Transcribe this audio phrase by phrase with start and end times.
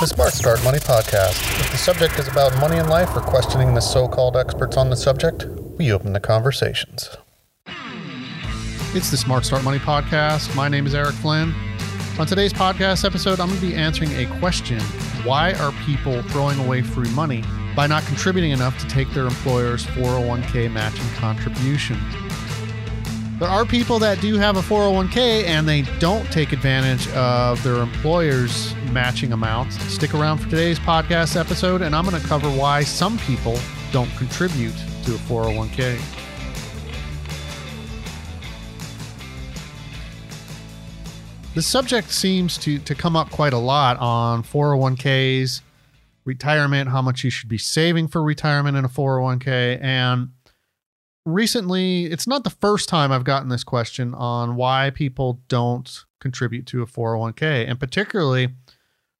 [0.00, 1.60] The Smart Start Money Podcast.
[1.60, 4.88] If the subject is about money in life or questioning the so called experts on
[4.88, 5.44] the subject,
[5.76, 7.18] we open the conversations.
[8.94, 10.56] It's the Smart Start Money Podcast.
[10.56, 11.52] My name is Eric Flynn.
[12.18, 14.80] On today's podcast episode, I'm going to be answering a question
[15.22, 17.44] Why are people throwing away free money
[17.76, 21.98] by not contributing enough to take their employer's 401k matching contribution?
[23.38, 27.82] There are people that do have a 401k and they don't take advantage of their
[27.82, 29.80] employer's matching amounts.
[29.92, 33.58] Stick around for today's podcast episode, and I'm going to cover why some people
[33.92, 34.74] don't contribute
[35.04, 36.00] to a 401k.
[41.54, 45.62] The subject seems to, to come up quite a lot on 401ks,
[46.24, 50.30] retirement, how much you should be saving for retirement in a 401k, and
[51.24, 56.66] recently, it's not the first time I've gotten this question on why people don't contribute
[56.66, 58.48] to a 401k, and particularly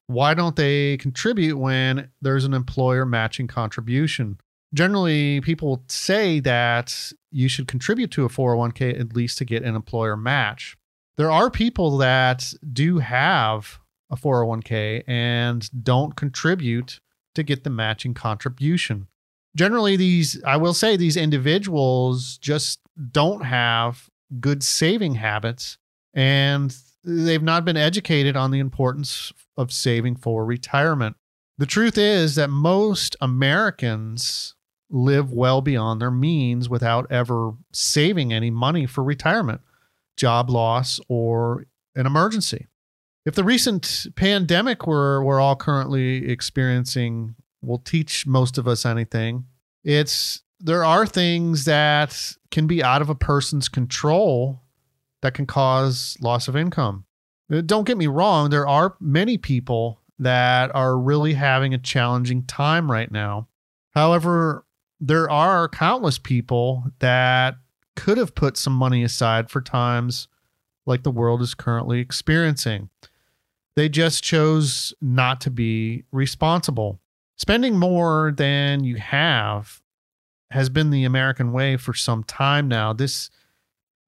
[0.07, 4.39] why don't they contribute when there's an employer matching contribution?
[4.73, 9.75] Generally, people say that you should contribute to a 401k at least to get an
[9.75, 10.77] employer match.
[11.17, 16.99] There are people that do have a 401k and don't contribute
[17.35, 19.07] to get the matching contribution
[19.55, 22.79] generally these i will say these individuals just
[23.11, 24.09] don't have
[24.39, 25.77] good saving habits
[26.13, 31.15] and they've not been educated on the importance of saving for retirement
[31.57, 34.55] the truth is that most americans
[34.89, 39.61] live well beyond their means without ever saving any money for retirement
[40.17, 42.67] job loss or an emergency
[43.25, 49.45] if the recent pandemic we're, we're all currently experiencing will teach most of us anything.
[49.83, 54.60] It's there are things that can be out of a person's control
[55.21, 57.05] that can cause loss of income.
[57.51, 62.43] Uh, don't get me wrong, there are many people that are really having a challenging
[62.43, 63.47] time right now.
[63.91, 64.65] However,
[64.99, 67.55] there are countless people that
[67.95, 70.27] could have put some money aside for times
[70.85, 72.89] like the world is currently experiencing.
[73.75, 76.99] They just chose not to be responsible.
[77.37, 79.81] Spending more than you have
[80.51, 82.93] has been the American way for some time now.
[82.93, 83.29] This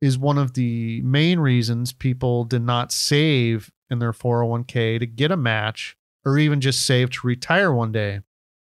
[0.04, 5.32] is one of the main reasons people did not save in their 401k to get
[5.32, 8.20] a match or even just save to retire one day.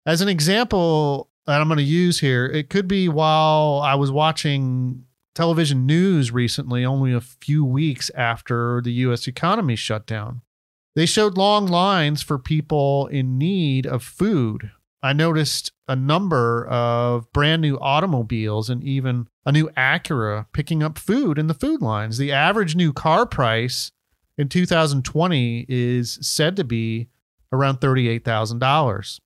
[0.05, 4.09] As an example that I'm going to use here, it could be while I was
[4.09, 5.03] watching
[5.35, 10.43] television news recently, only a few weeks after the US economy shut down.
[10.95, 14.71] They showed long lines for people in need of food.
[15.01, 20.97] I noticed a number of brand new automobiles and even a new Acura picking up
[20.97, 22.17] food in the food lines.
[22.17, 23.91] The average new car price
[24.37, 27.09] in 2020 is said to be
[27.51, 29.19] around $38,000.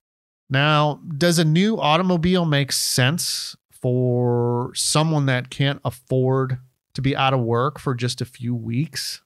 [0.50, 6.58] Now, does a new automobile make sense for someone that can't afford
[6.94, 9.22] to be out of work for just a few weeks?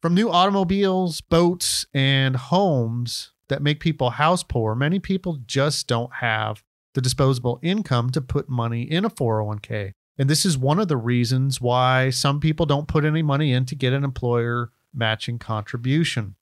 [0.00, 6.14] From new automobiles, boats, and homes that make people house poor, many people just don't
[6.14, 6.62] have
[6.94, 9.92] the disposable income to put money in a 401k.
[10.18, 13.64] And this is one of the reasons why some people don't put any money in
[13.66, 16.36] to get an employer matching contribution.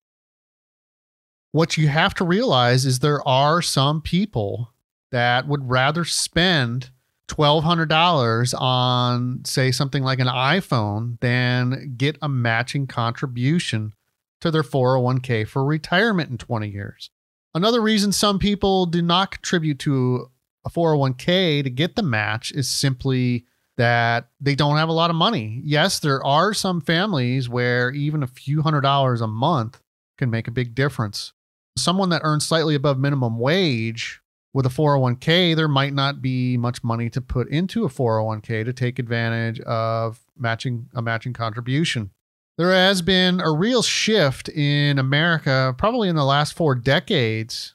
[1.53, 4.73] What you have to realize is there are some people
[5.11, 6.91] that would rather spend
[7.29, 13.95] $1,200 on, say, something like an iPhone than get a matching contribution
[14.41, 17.11] to their 401k for retirement in 20 years.
[17.55, 20.31] Another reason some people do not contribute to
[20.65, 23.47] a 401k to get the match is simply
[23.77, 25.61] that they don't have a lot of money.
[25.65, 29.81] Yes, there are some families where even a few hundred dollars a month
[30.19, 31.33] can make a big difference.
[31.79, 34.21] Someone that earns slightly above minimum wage
[34.53, 38.73] with a 401k, there might not be much money to put into a 401k to
[38.73, 42.11] take advantage of matching a matching contribution.
[42.61, 47.75] There has been a real shift in America, probably in the last four decades,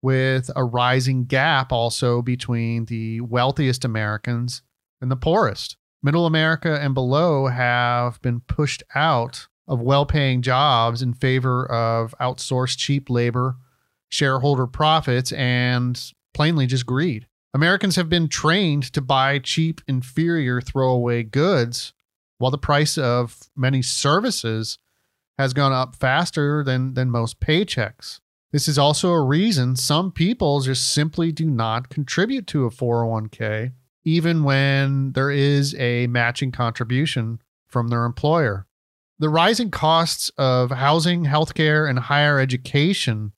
[0.00, 4.62] with a rising gap also between the wealthiest Americans
[5.02, 5.76] and the poorest.
[6.02, 12.14] Middle America and below have been pushed out of well paying jobs in favor of
[12.18, 13.58] outsourced cheap labor
[14.08, 17.26] shareholder profits and plainly just greed.
[17.52, 21.92] Americans have been trained to buy cheap, inferior, throwaway goods,
[22.44, 24.78] while the price of many services
[25.38, 28.20] has gone up faster than, than most paychecks.
[28.52, 33.72] This is also a reason some people just simply do not contribute to a 401k,
[34.04, 38.66] even when there is a matching contribution from their employer.
[39.18, 43.32] The rising costs of housing, healthcare, and higher education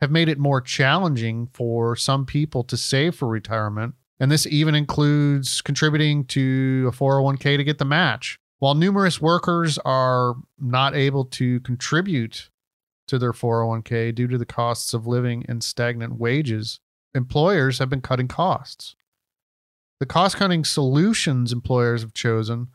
[0.00, 3.94] have made it more challenging for some people to save for retirement.
[4.18, 8.39] And this even includes contributing to a 401k to get the match.
[8.60, 12.50] While numerous workers are not able to contribute
[13.08, 16.78] to their 401k due to the costs of living and stagnant wages,
[17.14, 18.94] employers have been cutting costs.
[19.98, 22.68] The cost cutting solutions employers have chosen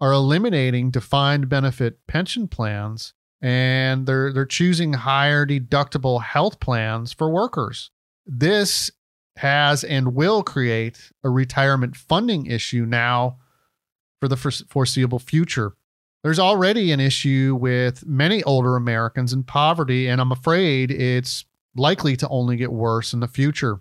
[0.00, 3.12] are eliminating defined benefit pension plans
[3.42, 7.90] and they're they're choosing higher deductible health plans for workers.
[8.26, 8.90] This
[9.38, 13.38] has and will create a retirement funding issue now
[14.20, 15.74] for the foreseeable future.
[16.22, 21.44] There's already an issue with many older Americans in poverty, and I'm afraid it's
[21.76, 23.80] likely to only get worse in the future.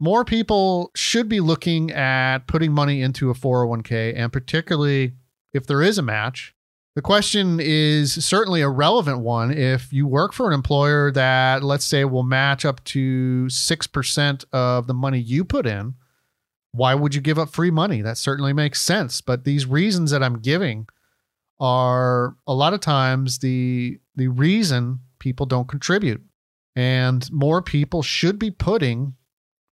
[0.00, 5.12] More people should be looking at putting money into a 401k, and particularly
[5.52, 6.54] if there is a match.
[6.96, 9.50] The question is certainly a relevant one.
[9.50, 14.86] If you work for an employer that, let's say, will match up to 6% of
[14.86, 15.94] the money you put in,
[16.74, 18.02] why would you give up free money?
[18.02, 19.20] That certainly makes sense.
[19.20, 20.88] But these reasons that I'm giving
[21.60, 26.20] are a lot of times the the reason people don't contribute.
[26.74, 29.14] And more people should be putting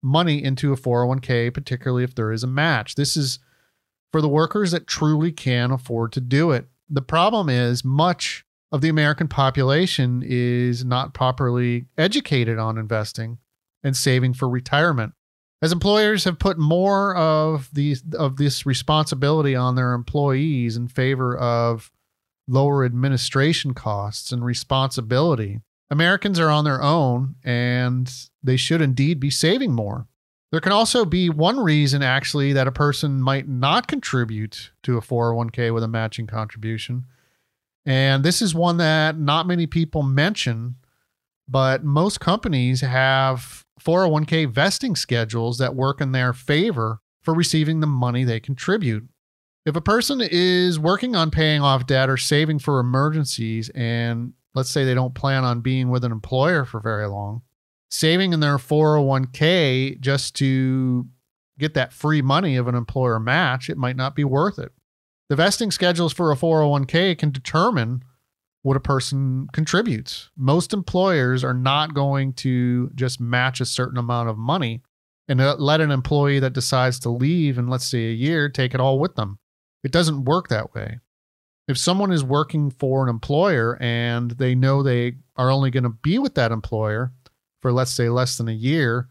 [0.01, 2.95] money into a 401k, particularly if there is a match.
[2.95, 3.41] This is
[4.13, 6.67] for the workers that truly can afford to do it.
[6.89, 13.39] The problem is much of the American population is not properly educated on investing
[13.83, 15.15] and saving for retirement.
[15.63, 21.37] As employers have put more of these of this responsibility on their employees in favor
[21.37, 21.93] of
[22.49, 28.13] lower administration costs and responsibility, Americans are on their own and
[28.43, 30.09] they should indeed be saving more.
[30.51, 35.01] There can also be one reason actually that a person might not contribute to a
[35.01, 37.05] 401k with a matching contribution.
[37.87, 40.77] And this is one that not many people mention,
[41.49, 47.87] but most companies have 401k vesting schedules that work in their favor for receiving the
[47.87, 49.09] money they contribute.
[49.65, 54.71] If a person is working on paying off debt or saving for emergencies, and let's
[54.71, 57.43] say they don't plan on being with an employer for very long,
[57.91, 61.07] saving in their 401k just to
[61.59, 64.73] get that free money of an employer match, it might not be worth it.
[65.29, 68.03] The vesting schedules for a 401k can determine
[68.63, 70.31] what a person contributes.
[70.37, 74.83] Most employers are not going to just match a certain amount of money
[75.29, 78.81] and let an employee that decides to leave in, let's say, a year take it
[78.81, 79.39] all with them.
[79.83, 80.99] It doesn't work that way.
[81.69, 85.91] If someone is working for an employer and they know they are only going to
[85.91, 87.13] be with that employer
[87.61, 89.09] for, let's say, less than a year,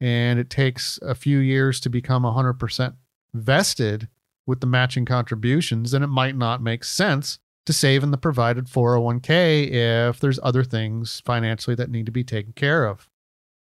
[0.00, 2.94] and it takes a few years to become 100%
[3.32, 4.08] vested
[4.46, 8.66] with the matching contributions, then it might not make sense to save in the provided
[8.66, 9.68] 401k
[10.08, 13.10] if there's other things financially that need to be taken care of.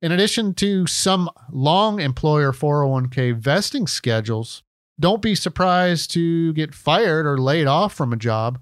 [0.02, 4.62] In addition to some long employer 401k vesting schedules,
[5.00, 8.60] don't be surprised to get fired or laid off from a job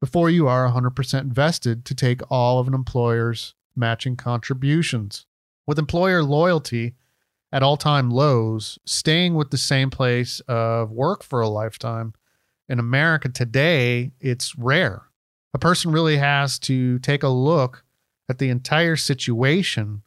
[0.00, 5.26] before you are 100% vested to take all of an employer's matching contributions.
[5.66, 6.94] With employer loyalty
[7.52, 12.14] at all time lows, staying with the same place of work for a lifetime
[12.72, 15.02] in America today, it's rare.
[15.52, 17.84] A person really has to take a look
[18.30, 20.02] at the entire situation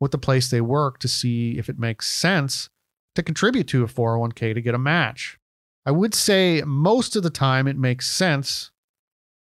[0.00, 2.68] with the place they work to see if it makes sense
[3.14, 5.38] to contribute to a 401k to get a match.
[5.86, 8.72] I would say most of the time it makes sense,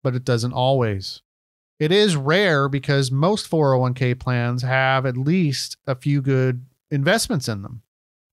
[0.04, 1.24] but it doesn't always.
[1.80, 7.64] It is rare because most 401k plans have at least a few good investments in
[7.64, 7.82] them.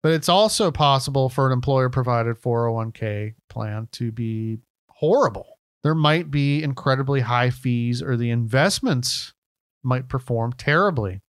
[0.02, 5.58] But it's also possible for an employer provided 401k plan to be horrible.
[5.82, 9.32] There might be incredibly high fees, or the investments
[9.82, 11.20] might perform terribly.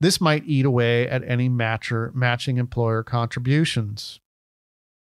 [0.00, 4.20] This might eat away at any matcher, matching employer contributions.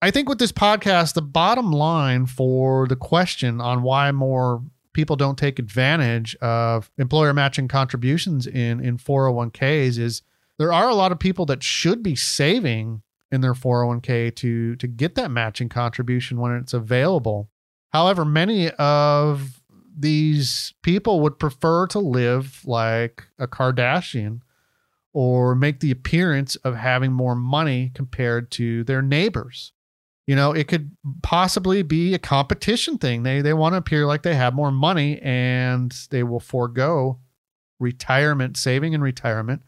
[0.01, 4.61] I think with this podcast, the bottom line for the question on why more
[4.93, 10.21] people don't take advantage of employer matching contributions in, in 401ks is
[10.57, 14.87] there are a lot of people that should be saving in their 401k to to
[14.87, 17.49] get that matching contribution when it's available.
[17.91, 19.61] However, many of
[19.97, 24.41] these people would prefer to live like a Kardashian
[25.13, 29.71] or make the appearance of having more money compared to their neighbors.
[30.27, 30.91] You know, it could
[31.23, 33.23] possibly be a competition thing.
[33.23, 37.19] They they want to appear like they have more money and they will forego
[37.79, 39.61] retirement, saving and retirement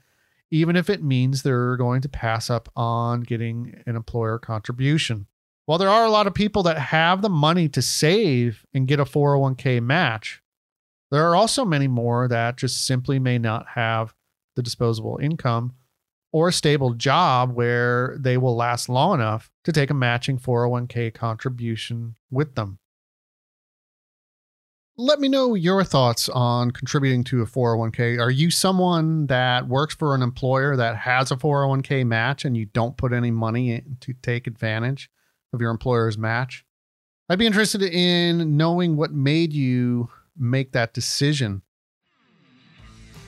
[0.51, 5.27] even if it means they're going to pass up on getting an employer contribution.
[5.65, 8.99] While there are a lot of people that have the money to save and get
[8.99, 10.41] a 401k match,
[11.11, 14.13] there are also many more that just simply may not have
[14.55, 15.73] the disposable income,
[16.31, 21.13] or a stable job where they will last long enough to take a matching 401k
[21.13, 22.79] contribution with them.
[24.99, 28.19] Let me know your thoughts on contributing to a 401k.
[28.19, 32.65] Are you someone that works for an employer that has a 401k match and you
[32.65, 35.11] don't put any money in to take advantage
[35.53, 36.65] of your employer's match?
[37.29, 41.61] I'd be interested in knowing what made you make that decision.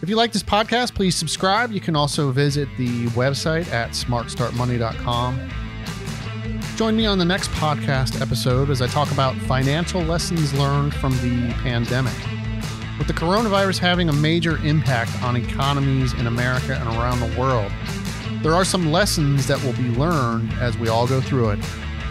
[0.01, 1.71] If you like this podcast, please subscribe.
[1.71, 5.68] You can also visit the website at smartstartmoney.com.
[6.79, 11.11] Join me on the next podcast episode as I talk about financial lessons learned from
[11.17, 12.15] the pandemic.
[12.97, 17.69] With the coronavirus having a major impact on economies in America and around the world,
[18.41, 21.59] there are some lessons that will be learned as we all go through it.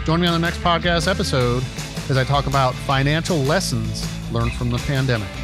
[0.05, 1.63] Join me on the next podcast episode
[2.07, 5.38] as I talk about financial lessons learned from the pandemic.